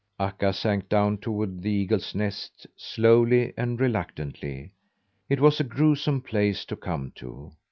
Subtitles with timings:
[0.19, 4.71] Akka sank down toward the eagles' nest, slowly and reluctantly.
[5.29, 7.51] It was a gruesome place to come to!